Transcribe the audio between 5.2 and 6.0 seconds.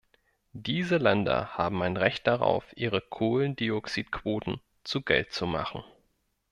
zu machen.